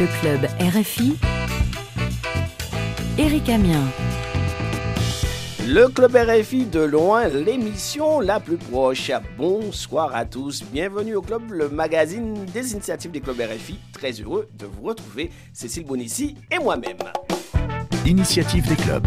[0.00, 1.16] Le club RFI.
[3.16, 3.80] Eric Amien.
[5.68, 9.12] Le club RFI de loin, l'émission la plus proche.
[9.38, 13.78] Bonsoir à tous, bienvenue au club, le magazine des initiatives des clubs RFI.
[13.92, 16.98] Très heureux de vous retrouver, Cécile Bonissi et moi-même.
[18.04, 19.06] Initiative des clubs.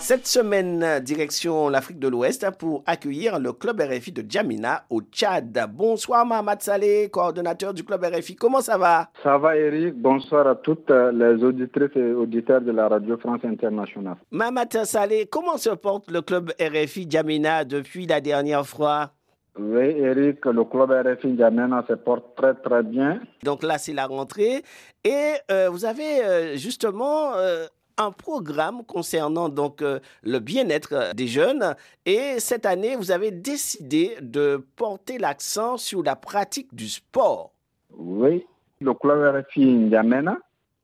[0.00, 5.56] Cette semaine, direction l'Afrique de l'Ouest pour accueillir le club RFI de Djamina au Tchad.
[5.72, 8.34] Bonsoir Mohamed Saleh, coordonnateur du club RFI.
[8.34, 9.10] Comment ça va?
[9.22, 9.94] Ça va Eric.
[9.94, 14.16] Bonsoir à toutes les auditrices et auditeurs de la Radio France Internationale.
[14.30, 19.10] Mohamed Saleh, comment se porte le club RFI Djamina depuis la dernière fois?
[19.58, 23.20] Oui, Eric, le club RFI Djamena se porte très très bien.
[23.44, 24.62] Donc là, c'est la rentrée.
[25.04, 27.66] Et euh, vous avez euh, justement euh,
[28.10, 31.74] programme concernant donc euh, le bien-être euh, des jeunes.
[32.06, 37.52] Et cette année, vous avez décidé de porter l'accent sur la pratique du sport.
[37.96, 38.46] Oui,
[38.80, 40.38] le club RFI N'Djamena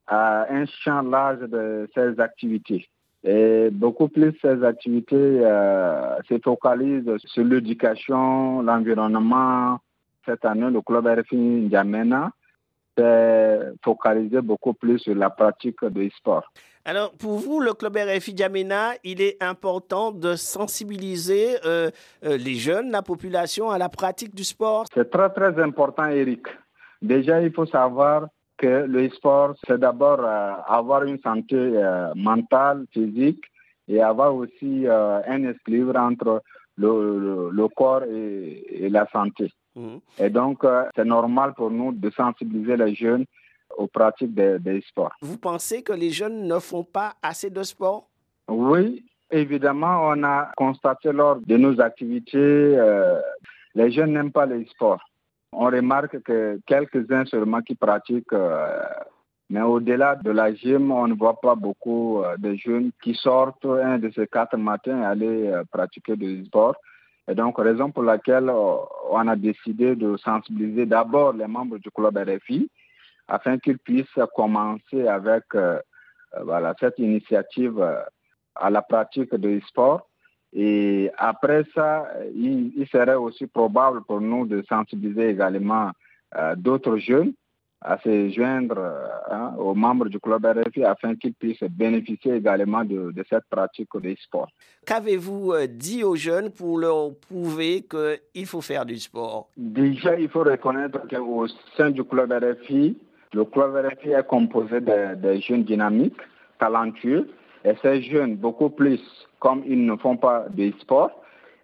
[0.06, 2.86] a un champ large de ses activités.
[3.24, 9.80] Et beaucoup plus ces activités euh, se focalisent sur l'éducation, l'environnement.
[10.26, 12.30] Cette année, le club RFI N'Djamena
[12.96, 16.44] s'est focalisé beaucoup plus sur la pratique du sport.
[16.88, 21.90] Alors, pour vous, le club RFI Djamena, il est important de sensibiliser euh,
[22.24, 24.84] euh, les jeunes, la population à la pratique du sport?
[24.94, 26.46] C'est très, très important, Eric.
[27.02, 31.56] Déjà, il faut savoir que le sport, c'est d'abord euh, avoir une santé
[32.14, 33.42] mentale, physique,
[33.88, 36.40] et avoir aussi un équilibre entre
[36.76, 39.50] le, corps et, la santé.
[39.76, 39.98] Mmh.
[40.18, 40.64] Et donc,
[40.96, 43.26] c'est normal pour nous de sensibiliser les jeunes
[43.76, 45.12] aux pratiques des, sports.
[45.20, 48.08] Vous pensez que les jeunes ne font pas assez de sport?
[48.48, 53.20] Oui, évidemment, on a constaté lors de nos activités, euh,
[53.74, 55.02] les jeunes n'aiment pas les sports.
[55.52, 58.82] On remarque que quelques-uns seulement qui pratiquent, euh,
[59.50, 63.64] mais au-delà de la gym, on ne voit pas beaucoup euh, de jeunes qui sortent
[63.64, 66.76] un de ces quatre matins et aller pratiquer du sport.
[67.28, 72.16] Et donc, raison pour laquelle on a décidé de sensibiliser d'abord les membres du club
[72.16, 72.70] RFI,
[73.28, 75.80] afin qu'ils puissent commencer avec euh,
[76.36, 78.00] euh, cette initiative euh,
[78.54, 80.08] à la pratique de sport.
[80.52, 85.90] Et après ça, il, serait aussi probable pour nous de sensibiliser également
[86.56, 87.34] d'autres jeunes
[87.82, 88.78] à se joindre
[89.30, 93.88] hein, aux membres du club RFI afin qu'ils puissent bénéficier également de, de cette pratique
[93.94, 94.48] de sport.
[94.86, 99.48] Qu'avez-vous dit aux jeunes pour leur prouver qu'il faut faire du sport?
[99.56, 102.96] Déjà, il faut reconnaître qu'au sein du club RFI,
[103.32, 106.20] le club RFI est composé de, jeunes dynamiques,
[106.58, 107.28] talentueux,
[107.64, 109.00] et ces jeunes, beaucoup plus,
[109.40, 111.10] comme ils ne font pas de sport,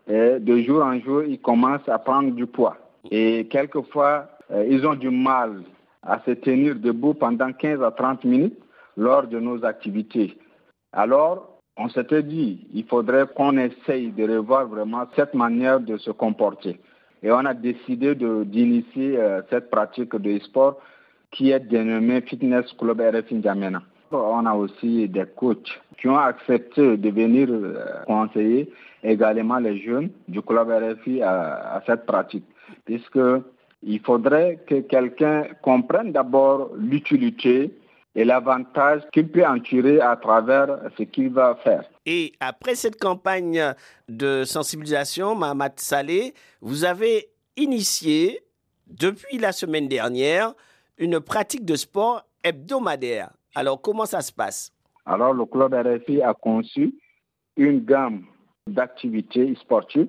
[0.09, 2.77] et de jour en jour, ils commencent à prendre du poids.
[3.11, 5.62] Et quelquefois, euh, ils ont du mal
[6.03, 8.59] à se tenir debout pendant 15 à 30 minutes
[8.97, 10.37] lors de nos activités.
[10.93, 16.11] Alors, on s'était dit, il faudrait qu'on essaye de revoir vraiment cette manière de se
[16.11, 16.79] comporter.
[17.23, 20.79] Et on a décidé d'initier euh, cette pratique de sport
[21.31, 23.83] qui est dénommé Fitness Club RF N'Djamena.
[24.11, 28.71] On a aussi des coachs qui ont accepté de venir euh, conseiller
[29.03, 32.45] également les jeunes du club RFI à, à cette pratique,
[32.85, 33.19] puisque
[33.82, 37.76] il faudrait que quelqu'un comprenne d'abord l'utilité
[38.15, 41.84] et l'avantage qu'il peut en tirer à travers ce qu'il va faire.
[42.04, 43.75] Et après cette campagne
[44.09, 48.41] de sensibilisation, Mahamat Saleh, vous avez initié
[48.87, 50.54] depuis la semaine dernière
[50.99, 53.31] une pratique de sport hebdomadaire.
[53.54, 54.72] Alors, comment ça se passe?
[55.06, 56.94] Alors, le club RFI a conçu
[57.56, 58.25] une gamme
[58.66, 60.09] d'activités sportives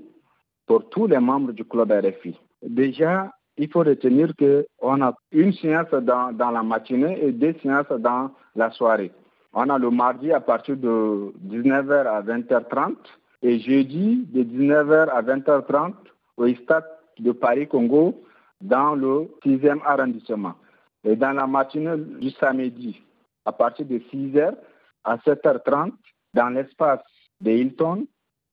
[0.66, 2.36] pour tous les membres du club RFI.
[2.62, 7.92] Déjà, il faut retenir qu'on a une séance dans, dans, la matinée et deux séances
[8.00, 9.12] dans la soirée.
[9.54, 12.96] On a le mardi à partir de 19h à 20h30
[13.44, 15.94] et jeudi de 19h à 20h30
[16.38, 16.86] au stade
[17.20, 18.24] de Paris-Congo
[18.62, 20.56] dans le 6e arrondissement.
[21.04, 23.00] Et dans la matinée du samedi,
[23.46, 24.56] à partir de 6h
[25.04, 25.92] à 7h30,
[26.34, 27.02] dans l'espace
[27.42, 28.08] de Hilton,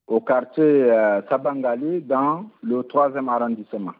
[0.06, 3.94] au quartier euh, Sabangali, dans le 3e arrondissement.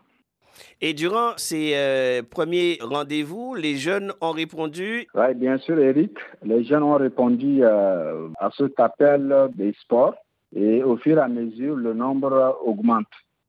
[0.81, 6.17] Et durant ces euh, premiers rendez-vous, les jeunes ont répondu Oui, bien sûr, Eric.
[6.43, 10.15] Les jeunes ont répondu euh, à cet appel des sports
[10.55, 13.07] et au fur et à mesure, le nombre augmente.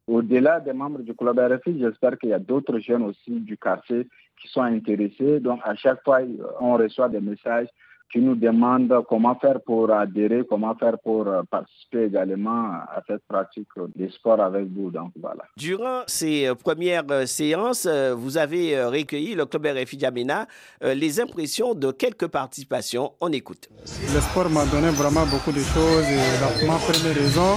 [0.08, 4.08] Au-delà des membres du club RFI, j'espère qu'il y a d'autres jeunes aussi du quartier
[4.42, 5.40] qui sont intéressés.
[5.40, 6.20] Donc, à chaque fois,
[6.60, 7.68] on reçoit des messages
[8.12, 13.24] qui nous demandent comment faire pour adhérer, comment faire pour euh, participer également à cette
[13.28, 14.92] pratique des sports avec vous.
[14.92, 15.44] Donc, voilà.
[15.58, 20.48] Durant ces euh, premières euh, séances, vous avez recueilli, le club RFI Djamena,
[20.82, 23.14] les impressions de quelques participations.
[23.22, 23.70] On écoute.
[24.14, 26.06] Le sport m'a donné vraiment beaucoup de choses.
[26.10, 27.56] Et ma première raison,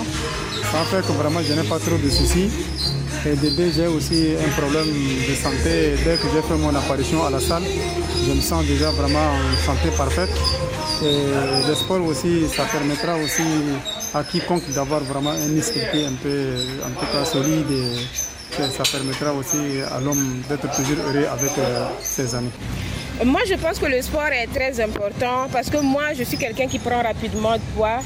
[0.70, 2.50] ça fait que vraiment je n'ai pas trop de soucis.
[3.26, 4.92] Et de j'ai aussi un problème
[5.28, 5.94] de santé.
[6.04, 7.62] Dès que j'ai fait mon apparition à la salle,
[8.26, 10.28] je me sens déjà vraiment en santé parfaite.
[11.02, 13.42] Et le sport aussi, ça permettra aussi
[14.12, 16.52] à quiconque d'avoir vraiment un esprit un peu,
[17.18, 17.70] en solide.
[17.70, 22.50] Et ça permettra aussi à l'homme d'être toujours heureux avec euh, ses amis.
[23.24, 26.66] Moi, je pense que le sport est très important parce que moi, je suis quelqu'un
[26.68, 28.00] qui prend rapidement de poids.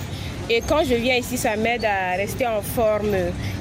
[0.51, 3.15] Et quand je viens ici, ça m'aide à rester en forme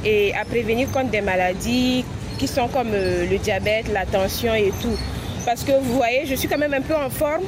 [0.06, 2.06] et à prévenir contre des maladies
[2.40, 4.98] qui sont comme euh, le diabète, la tension et tout.
[5.46, 7.44] Parce que vous voyez, je suis quand même un peu en forme,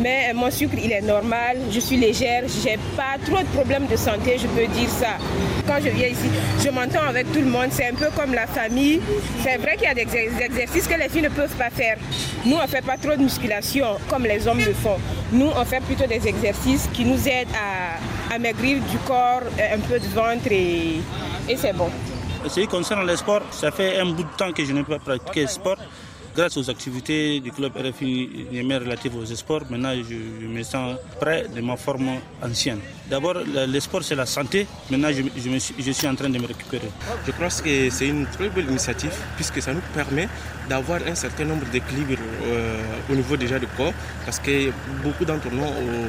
[0.00, 3.96] mais mon sucre il est normal, je suis légère, j'ai pas trop de problèmes de
[3.96, 5.18] santé, je peux dire ça.
[5.66, 6.28] Quand je viens ici,
[6.64, 9.00] je m'entends avec tout le monde, c'est un peu comme la famille.
[9.42, 10.08] C'est vrai qu'il y a des
[10.42, 11.96] exercices que les filles ne peuvent pas faire.
[12.44, 14.96] Nous, on fait pas trop de musculation comme les hommes le font.
[15.32, 17.48] Nous, on fait plutôt des exercices qui nous aident
[18.32, 21.00] à, maigrir du corps, un peu de ventre et,
[21.48, 21.90] et c'est bon.
[22.48, 24.98] Ce qui concerne le sport, ça fait un bout de temps que je n'ai pas
[24.98, 25.76] pratiqué le sport
[26.40, 31.44] grâce aux activités du club RFI Niamey relatives aux sports, maintenant je, me sens prêt
[31.54, 32.78] de ma forme ancienne.
[33.10, 33.34] D'abord,
[33.74, 35.22] le, sport c'est la santé, maintenant je,
[35.86, 36.88] je, suis, en train de me récupérer.
[37.26, 40.28] Je pense que c'est une très belle initiative puisque ça nous permet
[40.70, 43.92] d'avoir un certain nombre d'équilibres euh, au niveau déjà du corps
[44.24, 44.70] parce que
[45.04, 45.64] beaucoup d'entre nous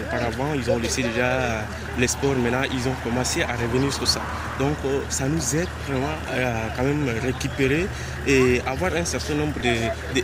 [0.05, 1.65] auparavant ils ont laissé déjà
[1.97, 4.21] les sports, maintenant ils ont commencé à revenir sur ça.
[4.59, 7.87] Donc euh, ça nous aide vraiment à quand même récupérer
[8.27, 9.59] et avoir un certain nombre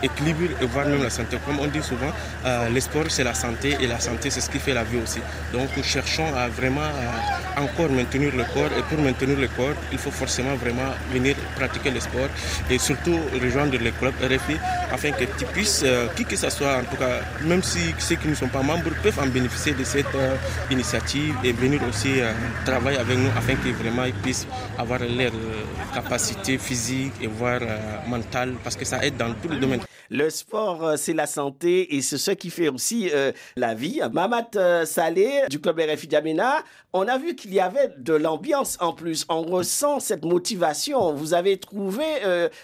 [0.02, 1.38] d'équilibres et voir même la santé.
[1.46, 2.12] Comme on dit souvent,
[2.46, 5.00] euh, le sport c'est la santé et la santé c'est ce qui fait la vie
[5.04, 5.20] aussi.
[5.54, 9.76] Donc nous cherchons à vraiment euh, encore maintenir le corps et pour maintenir le corps,
[9.92, 12.30] il faut forcément vraiment venir pratiquer le sport
[12.70, 14.58] et surtout rejoindre les clubs RFI
[14.92, 18.16] afin que tu puisses, euh, qui que ce soit en tout cas, même si ceux
[18.16, 20.06] qui ne sont pas membres peuvent en bénéficier de cette
[20.72, 22.14] initiative et venir aussi
[22.66, 24.48] travailler avec nous afin qu'ils vraiment puissent
[24.78, 25.32] avoir leur
[25.94, 27.60] capacité physique et voir
[28.08, 29.77] mental parce que ça aide dans tous les domaines.
[30.10, 34.00] Le sport, euh, c'est la santé et c'est ce qui fait aussi euh, la vie.
[34.14, 36.60] Mamat euh, Salé du club RFI Djamena,
[36.94, 39.26] on a vu qu'il y avait de l'ambiance en plus.
[39.30, 41.14] On ressent cette motivation.
[41.14, 42.04] Vous avez trouvé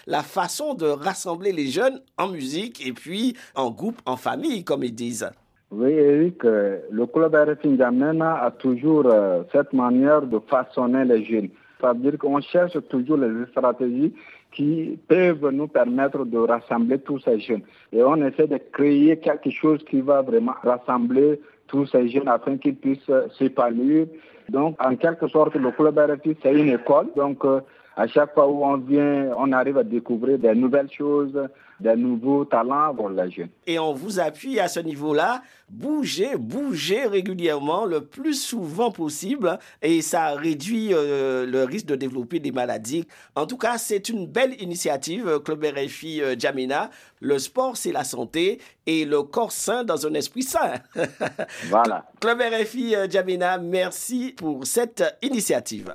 [0.06, 4.82] la façon de rassembler les jeunes en musique et puis en groupe, en famille, comme
[4.82, 5.30] ils disent.
[5.70, 9.06] Oui, Eric, le club RFI Djamena a toujours
[9.52, 11.50] cette manière de façonner les jeunes.
[11.80, 14.14] Ça veut dire qu'on cherche toujours les stratégies
[14.54, 17.62] qui peuvent nous permettre de rassembler tous ces jeunes.
[17.92, 22.56] Et on essaie de créer quelque chose qui va vraiment rassembler tous ces jeunes afin
[22.56, 24.06] qu'ils puissent s'épanouir.
[24.48, 27.08] Donc, en quelque sorte, le club RFI, c'est une école.
[27.16, 27.60] Donc, euh,
[27.96, 31.38] à chaque fois où on vient, on arrive à découvrir des nouvelles choses,
[31.80, 33.48] des nouveaux talents pour les jeunes.
[33.66, 35.42] Et on vous appuie à ce niveau-là.
[35.68, 42.38] Bougez, bougez régulièrement le plus souvent possible et ça réduit euh, le risque de développer
[42.38, 43.06] des maladies.
[43.34, 46.90] En tout cas, c'est une belle initiative, euh, Club RFI euh, Jamina.
[47.20, 50.74] Le sport, c'est la santé et le corps sain dans un esprit sain.
[51.68, 52.04] voilà.
[52.20, 55.92] Club RFI Jamina, merci pour cette initiative.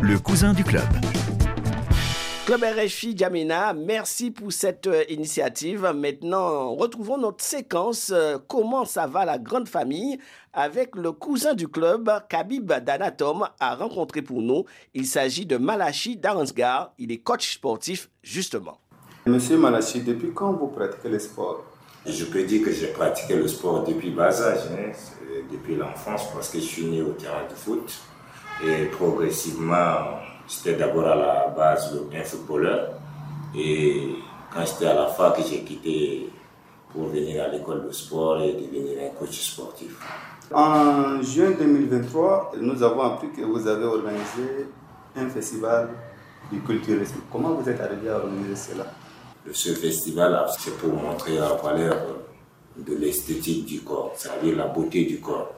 [0.00, 0.82] Le cousin du club.
[2.44, 5.92] Club RFI Djamena, merci pour cette euh, initiative.
[5.94, 10.18] Maintenant, retrouvons notre séquence euh, Comment ça va la grande famille
[10.52, 14.64] avec le cousin du club, Kabib Danatom, a rencontré pour nous.
[14.92, 16.92] Il s'agit de Malachi Daransgar.
[16.98, 18.78] Il est coach sportif, justement.
[19.24, 21.64] Monsieur Malachi, depuis quand vous pratiquez le sport?
[22.04, 24.90] Je peux dire que j'ai pratiqué le sport depuis bas âge, hein.
[25.52, 27.92] depuis l'enfance, parce que je suis né au terrain de foot.
[28.66, 30.18] Et progressivement,
[30.48, 32.90] j'étais d'abord à la base un footballeur.
[33.54, 34.16] Et
[34.52, 36.30] quand j'étais à la fac, j'ai quitté
[36.92, 39.96] pour venir à l'école de sport et devenir un coach sportif.
[40.52, 44.66] En juin 2023, nous avons appris que vous avez organisé
[45.16, 45.88] un festival
[46.50, 47.20] du culturisme.
[47.30, 48.86] Comment vous êtes arrivé à organiser cela?
[49.50, 51.96] Ce festival, c'est pour montrer la valeur
[52.76, 55.52] de l'esthétique du corps, c'est-à-dire la beauté du corps.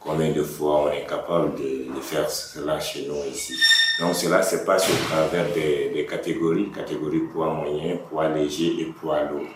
[0.00, 3.54] Combien de fois on est capable de, faire cela chez nous ici.
[4.00, 9.22] Donc cela se passe au travers des, catégories, catégories poids moyen, poids léger et poids
[9.24, 9.46] lourd.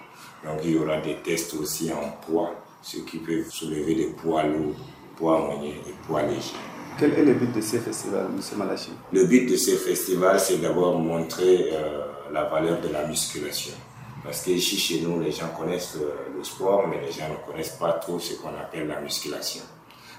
[0.45, 4.45] Donc il y aura des tests aussi en poids, ceux qui peuvent soulever des poids
[4.45, 4.77] lourds,
[5.17, 6.55] poids moyen et poids léger.
[6.99, 8.59] Quel est le but de ces festivals, M.
[8.59, 8.93] Malachi?
[9.13, 13.75] Le but de ces festivals, c'est d'abord montrer euh, la valeur de la musculation.
[14.23, 17.95] Parce qu'ici, chez nous, les gens connaissent le, sport, mais les gens ne connaissent pas
[17.95, 19.63] trop ce qu'on appelle la musculation.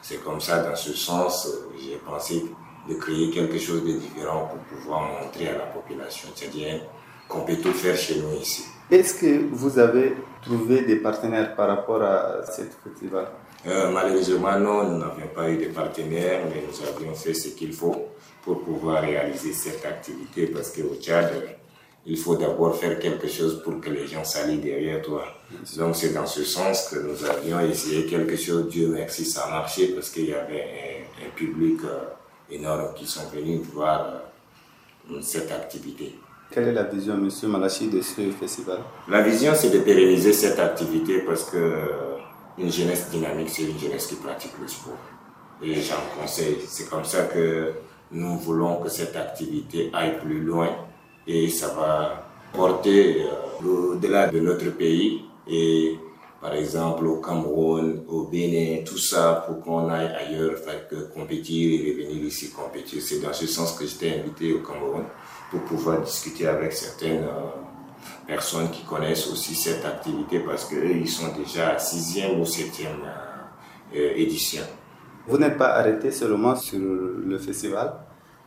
[0.01, 1.47] C'est comme ça, dans ce sens,
[1.79, 2.45] j'ai pensé
[2.89, 6.81] de créer quelque chose de différent pour pouvoir montrer à la population tchadienne
[7.27, 8.65] qu'on peut tout faire chez nous ici.
[8.91, 13.27] Est-ce que vous avez trouvé des partenaires par rapport à cette festival?
[13.67, 17.73] Euh, Malheureusement, non, nous n'avions pas eu de partenaires, mais nous avions fait ce qu'il
[17.73, 18.09] faut
[18.43, 21.57] pour pouvoir réaliser cette activité parce qu'au Tchad,
[22.05, 25.25] il faut d'abord faire quelque chose pour que les gens s'allient derrière toi.
[25.77, 28.67] Donc c'est dans ce sens que nous avions essayé quelque chose.
[28.69, 32.03] Dieu merci, ça a marché parce qu'il y avait un, public euh,
[32.51, 34.21] énorme qui sont venus voir
[35.11, 36.15] euh, cette activité.
[36.51, 38.79] Quelle est la vision, Monsieur Malachi, de ce festival?
[39.09, 41.57] La vision, c'est de pérenniser cette activité parce que
[42.57, 44.97] une jeunesse dynamique, c'est une jeunesse qui pratique le sport.
[45.61, 46.57] Et j'en conseille.
[46.67, 47.73] C'est comme ça que
[48.11, 50.69] nous voulons que cette activité aille plus loin
[51.27, 55.97] et ça va porter euh, au-delà de notre pays et
[56.39, 61.81] par exemple au Cameroun, au Bénin, tout ça pour qu'on aille ailleurs, faire que compétir
[61.81, 63.01] et revenir ici compétir.
[63.01, 65.03] C'est dans ce sens que j'étais invité au Cameroun
[65.49, 67.64] pour pouvoir discuter avec certaines euh,
[68.27, 72.99] personnes qui connaissent aussi cette activité parce qu'eux, ils sont déjà à sixième ou septième
[73.95, 74.63] euh, édition.
[75.27, 77.93] Vous n'êtes pas arrêté seulement sur le festival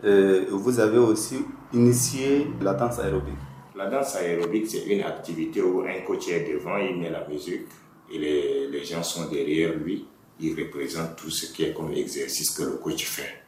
[0.05, 1.39] euh, vous avez aussi
[1.73, 3.35] initié la danse aérobique.
[3.75, 7.67] La danse aérobique, c'est une activité où un coach est devant, il met la musique
[8.13, 10.07] et les, les gens sont derrière lui.
[10.41, 13.43] Il représente tout ce qui est comme exercice que le coach fait.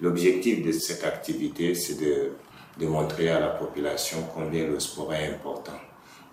[0.00, 2.30] L'objectif de cette activité, c'est de,
[2.78, 5.78] de montrer à la population combien le sport est important.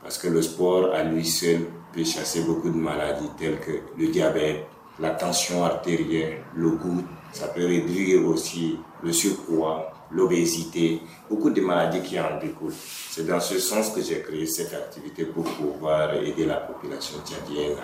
[0.01, 1.61] Parce que le sport, à lui seul,
[1.91, 4.65] peut chasser beaucoup de maladies telles que le diabète,
[4.99, 7.03] la tension artérielle, le goût.
[7.33, 12.73] Ça peut réduire aussi le surpoids, l'obésité, beaucoup de maladies qui en découlent.
[13.09, 17.77] C'est dans ce sens que j'ai créé cette activité pour pouvoir aider la population tchadienne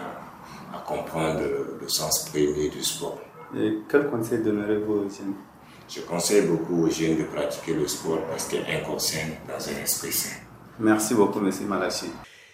[0.73, 1.41] à, comprendre
[1.81, 3.19] le sens premier du sport.
[3.89, 5.09] Quel conseil donnerez-vous aux
[5.93, 9.83] Je conseille beaucoup aux jeunes de pratiquer le sport parce qu'un corps sain dans un
[9.83, 10.37] esprit sain.
[10.79, 11.51] Merci beaucoup, M.
[11.67, 12.05] Malachi.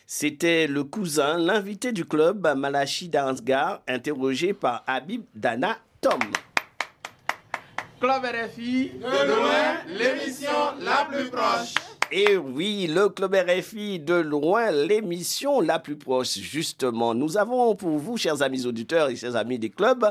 [0.07, 6.19] C'était le cousin, l'invité du club, Malachi Dansgar, interrogé par Habib Dana Tom.
[7.99, 11.75] Club RFI, de loin, l'émission la plus proche.
[12.09, 17.13] Et oui, le Club RFI, de loin, l'émission la plus proche, justement.
[17.13, 20.09] Nous avons pour vous, chers amis auditeurs et chers amis des clubs,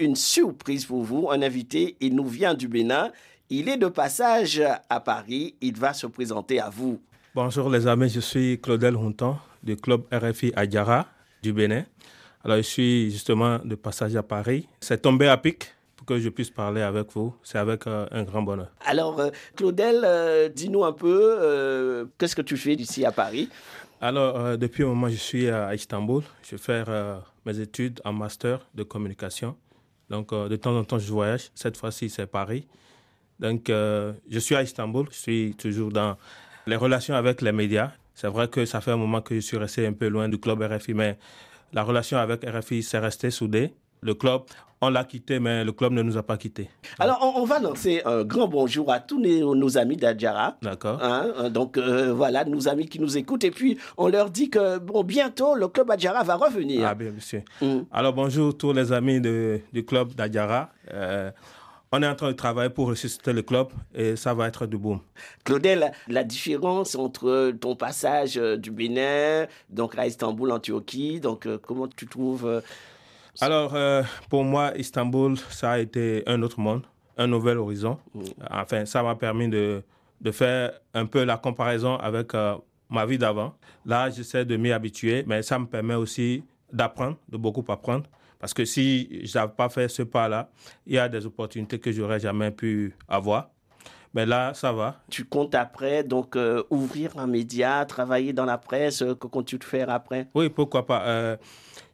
[0.00, 1.30] une surprise pour vous.
[1.30, 3.12] Un invité, il nous vient du Bénin.
[3.50, 5.54] Il est de passage à Paris.
[5.60, 7.00] Il va se présenter à vous.
[7.34, 11.06] Bonjour les amis, je suis Claudel Hontan du club RFI Adjara
[11.42, 11.84] du Bénin.
[12.42, 14.66] Alors je suis justement de passage à Paris.
[14.80, 17.34] C'est tombé à pic pour que je puisse parler avec vous.
[17.42, 18.70] C'est avec euh, un grand bonheur.
[18.86, 23.48] Alors euh, Claudel, euh, dis-nous un peu, qu'est-ce que tu fais ici à Paris?
[24.00, 26.22] Alors depuis un moment, je suis à Istanbul.
[26.42, 29.54] Je vais faire mes études en master de communication.
[30.10, 31.50] Donc de temps en temps, je voyage.
[31.54, 32.66] Cette fois-ci, c'est Paris.
[33.38, 35.06] Donc je suis à Istanbul.
[35.10, 36.16] Je suis toujours dans
[36.66, 39.56] les relations avec les médias, c'est vrai que ça fait un moment que je suis
[39.56, 41.18] resté un peu loin du club RFI, mais
[41.72, 43.72] la relation avec RFI s'est restée soudée.
[44.02, 44.42] Le club,
[44.82, 46.70] on l'a quitté, mais le club ne nous a pas quittés.
[46.98, 50.56] Alors, on, va lancer un grand bonjour à tous nos, amis d'Adjara.
[50.62, 50.98] D'accord.
[51.02, 53.44] Hein, euh, donc, euh, voilà, nos amis qui nous écoutent.
[53.44, 56.88] Et puis, on leur dit que, bon, bientôt, le club Adjara va revenir.
[56.88, 57.42] Ah, bien, monsieur.
[57.60, 57.80] Mm.
[57.92, 60.70] Alors, bonjour tous les amis du club d'Adjara.
[60.94, 61.30] Euh,
[61.92, 64.78] on est en train de travailler pour ressusciter le club et ça va être du
[64.78, 65.00] boom.
[65.44, 71.46] Claudel, la différence entre ton passage euh, du Bénin, donc à Istanbul, en Turquie, donc
[71.66, 72.62] comment tu trouves
[73.42, 76.82] euh, Alors, pour moi, Istanbul, ça a été un autre monde,
[77.16, 77.98] un nouvel horizon.
[78.14, 78.22] Mm.
[78.50, 79.82] Enfin, ça m'a permis de,
[80.20, 82.32] de, faire un peu la comparaison avec
[82.88, 83.54] ma vie d'avant.
[83.86, 88.04] Là, j'essaie de m'y habituer, mais ça me permet aussi d'apprendre, de beaucoup apprendre.
[88.38, 90.50] Parce que si je n'avais pas fait ce pas-là,
[90.86, 93.50] il y a des opportunités que j'aurais jamais pu avoir.
[94.12, 94.96] Mais là, ça va.
[95.08, 99.58] Tu comptes après, donc, euh, ouvrir un média, travailler dans la presse, euh, que comptes-tu
[99.62, 100.26] faire après?
[100.34, 101.04] Oui, pourquoi pas.
[101.06, 101.36] Euh,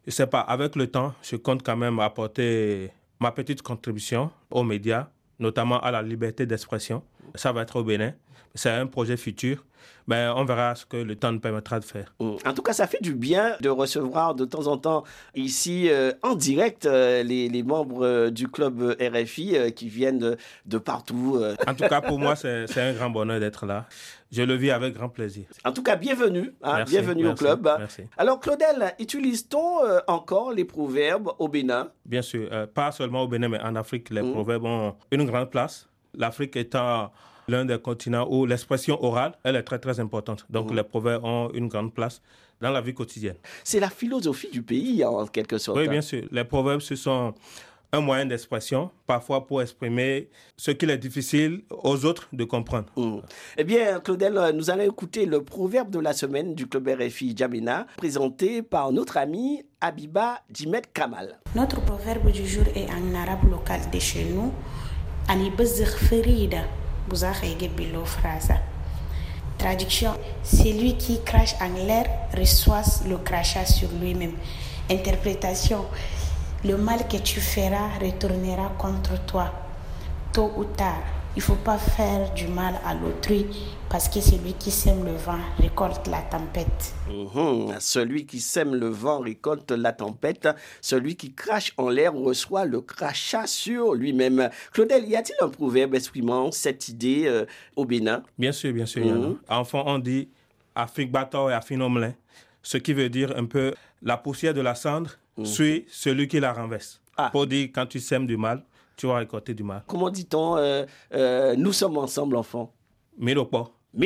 [0.06, 4.62] je sais pas, avec le temps, je compte quand même apporter ma petite contribution aux
[4.62, 5.08] médias,
[5.38, 7.02] notamment à la liberté d'expression.
[7.34, 8.12] Ça va être au Bénin.
[8.54, 9.64] C'est un projet futur
[10.06, 12.14] ben, on verra ce que le temps nous permettra de faire.
[12.20, 12.36] Mm.
[12.44, 15.04] En tout cas, ça fait du bien de recevoir de temps en temps
[15.34, 21.42] ici euh, en direct euh, les, membres euh, du club RFI qui viennent de, partout.
[21.66, 23.86] En tout cas, pour moi, c'est un grand bonheur d'être là.
[24.30, 25.44] Je le vis avec grand plaisir.
[25.64, 26.52] En tout cas, bienvenue.
[26.62, 27.68] Hein, bienvenue au club.
[27.78, 28.02] Merci.
[28.16, 31.88] Alors, Claudel, utilise-t-on encore les proverbes au Bénin?
[32.04, 32.48] Bien sûr.
[32.74, 34.32] pas seulement au Bénin, mais en Afrique, les mm.
[34.32, 35.88] proverbes ont une grande place.
[36.16, 37.10] L'Afrique étant
[37.48, 40.44] l'un des continents où l'expression orale, elle est très très importante.
[40.50, 40.76] Donc Mhm.
[40.76, 42.20] les proverbes ont une grande place
[42.60, 43.36] dans la vie quotidienne.
[43.62, 45.78] C'est la philosophie du pays, en quelque sorte.
[45.78, 46.24] Oui, bien sûr.
[46.32, 47.34] Les proverbes, ce sont
[47.92, 52.88] un moyen d'expression, parfois pour exprimer ce qu'il est difficile aux autres de comprendre.
[53.56, 57.86] Eh bien, Claudel, nous allons écouter le proverbe de la semaine du club RFI Jamina,
[57.96, 61.38] présenté par notre ami Abiba Djimet Kamal.
[61.54, 64.52] Notre proverbe du jour est en arabe local de chez nous.
[68.04, 68.54] Frasa.
[69.58, 70.12] Traduction
[70.44, 72.06] Celui qui crache en l'air
[72.36, 74.34] reçoit le crachat sur lui-même.
[74.88, 75.86] Interprétation
[76.64, 79.52] Le mal que tu feras retournera contre toi,
[80.32, 81.15] tôt ou tard.
[81.36, 83.44] Il ne faut pas faire du mal à l'autrui
[83.90, 86.94] parce que celui qui sème le vent récolte la tempête.
[87.10, 87.74] Mhm.
[87.78, 90.48] Celui qui sème le vent récolte la tempête.
[90.80, 94.48] Celui qui crache en l'air reçoit le crachat sur lui-même.
[94.72, 97.44] Claudel, y a-t-il un proverbe exprimant cette idée euh,
[97.76, 98.22] au Bénin?
[98.38, 99.02] Bien sûr, bien sûr.
[99.02, 99.26] il y en a.
[99.28, 99.38] Mhm.
[99.50, 100.30] Enfant, on dit
[100.74, 102.14] Afrique bateau et Afinomlin,
[102.62, 105.44] ce qui veut dire un peu la poussière de la cendre Mhm.
[105.44, 107.02] suit celui qui la renverse.
[107.18, 107.28] Ah.
[107.30, 108.64] Pour dire quand tu sèmes du mal,
[108.96, 109.82] tu vas récolter du mal.
[109.86, 110.84] Comment dit-on euh,
[111.14, 112.72] euh, Nous sommes ensemble, enfants.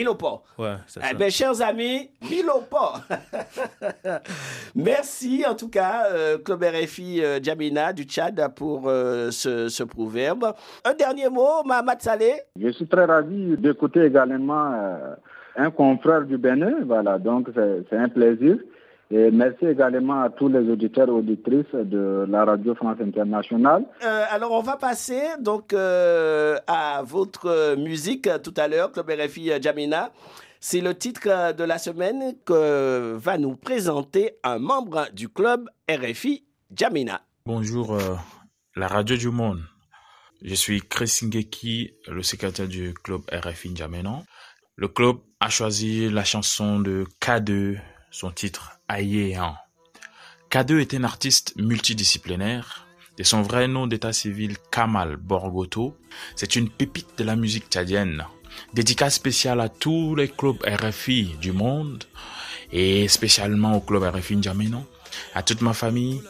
[0.07, 0.43] Au pas.
[0.57, 1.15] Ouais, c'est Eh ça.
[1.15, 2.11] bien, chers amis,
[2.71, 3.03] pas.
[4.75, 9.83] Merci en tout cas, euh, Club RFI euh, Jamina du Tchad pour euh, ce, ce
[9.83, 10.53] proverbe.
[10.85, 12.43] Un dernier mot, Mahamad Saleh.
[12.61, 15.15] Je suis très ravi d'écouter également euh,
[15.57, 16.85] un confrère du Bénin.
[16.87, 18.59] Voilà, donc c'est c'est un plaisir.
[19.13, 23.85] Et merci également à tous les auditeurs et auditrices de la Radio France Internationale.
[24.05, 29.51] Euh, alors, on va passer donc euh, à votre musique tout à l'heure, Club RFI
[29.61, 30.13] Jamina.
[30.61, 36.45] C'est le titre de la semaine que va nous présenter un membre du club RFI
[36.73, 37.23] Jamina.
[37.47, 38.15] Bonjour, euh,
[38.77, 39.61] la radio du monde.
[40.43, 44.23] Je suis Chris Ngeki, le secrétaire du club RFI N'Djamena.
[44.77, 47.79] Le club a choisi la chanson de K2,
[48.11, 49.55] son titre Ayehan.
[50.51, 52.89] K2 est un artiste multidisciplinaire.
[53.17, 55.97] De son vrai nom d'état civil Kamal Borgoto,
[56.35, 58.25] c'est une pépite de la musique tchadienne.
[58.75, 62.03] Dédicace spéciale à tous les clubs RFI du monde
[62.73, 64.83] et spécialement au club RFI N'Djamena,
[65.35, 66.21] à toute ma famille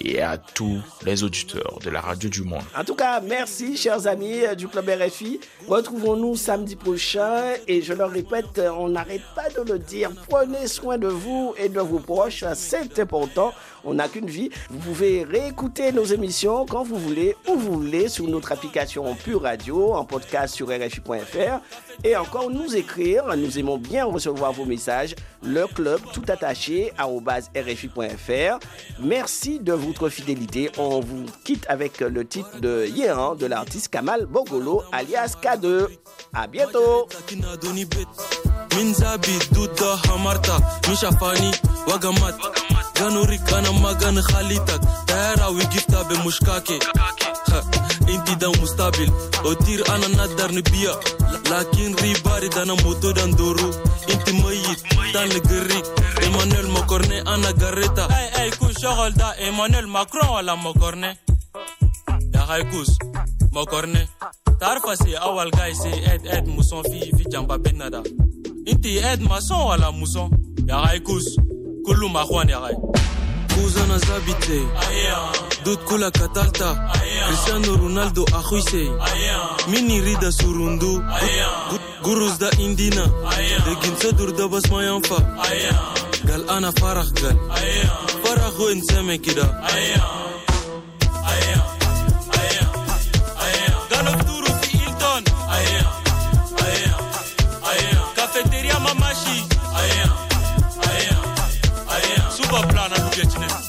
[0.00, 2.62] et à tous les auditeurs de la radio du monde.
[2.76, 5.40] En tout cas, merci, chers amis euh, du Club RFI.
[5.68, 7.54] Retrouvons-nous samedi prochain.
[7.66, 10.10] Et je le répète, euh, on n'arrête pas de le dire.
[10.28, 12.44] Prenez soin de vous et de vos proches.
[12.54, 13.52] C'est important.
[13.84, 14.50] On n'a qu'une vie.
[14.70, 19.42] Vous pouvez réécouter nos émissions quand vous voulez, où vous voulez, sur notre application Pure
[19.42, 21.60] Radio, en podcast sur RFI.fr.
[22.04, 23.24] Et encore nous écrire.
[23.36, 25.14] Nous aimons bien recevoir vos messages.
[25.42, 28.58] Le club tout attaché à RFI.fr.
[29.00, 30.70] Merci de votre fidélité.
[30.78, 35.86] On vous quitte avec le titre de Yéhan de l'artiste Kamal Bogolo alias K2.
[36.32, 37.08] À bientôt.
[48.12, 49.10] Inti dan mustabil
[49.44, 50.94] otir ana nadar ni biya
[51.50, 53.68] lakin ribari dana moto dan doru
[54.12, 54.80] inti mayit
[55.34, 55.86] le grik
[56.26, 61.10] Emmanuel Mokorne ana gareta ay ay kun shogol da Emmanuel Macron wala Mokorne
[62.34, 62.90] ya haikus
[63.52, 64.08] Mokorne
[64.60, 68.02] tarfa se awal guy se ed ed muson fi fi jamba benada
[68.70, 70.30] inti ed mason wala muson
[70.68, 71.26] ya haikus
[71.84, 72.76] kullu mahwan ya hay
[73.54, 74.58] kuzana zabite
[75.64, 76.68] dut kula katalta.
[77.26, 78.82] Cristiano ronaldo akhuise
[79.70, 80.92] mini rida surundu.
[81.70, 83.04] Gu- gurus da indina.
[83.66, 85.18] Degin sadur da bas mayanfa
[86.28, 87.36] gal ana farah gal.
[88.24, 89.46] Farah ho inseme kida.
[98.16, 99.46] Cafeteria Mamashi.
[102.36, 103.59] Suba plana lugechine Suba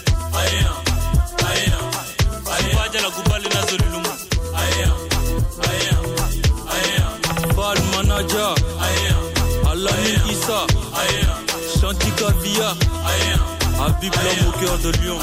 [14.03, 15.17] L'homme au cœur de Lyon